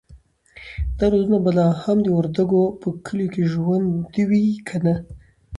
[0.97, 4.95] دا دودونه به لا هم د وردګو په کلیو کې ژوندی وي که نه؟